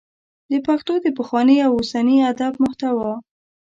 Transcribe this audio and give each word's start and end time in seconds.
د 0.51 0.53
پښتو 0.67 0.93
د 1.05 1.07
پخواني 1.17 1.57
او 1.65 1.71
اوسني 1.77 2.17
ادب 2.31 2.53
محتوا 2.63 3.11